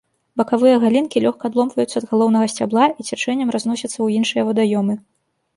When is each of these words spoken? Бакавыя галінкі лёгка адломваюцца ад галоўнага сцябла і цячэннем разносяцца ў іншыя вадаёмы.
Бакавыя 0.39 0.77
галінкі 0.83 1.21
лёгка 1.25 1.43
адломваюцца 1.51 1.95
ад 2.01 2.07
галоўнага 2.13 2.49
сцябла 2.53 2.89
і 2.89 3.01
цячэннем 3.09 3.53
разносяцца 3.57 3.93
ў 4.05 4.23
іншыя 4.23 4.49
вадаёмы. 4.49 4.93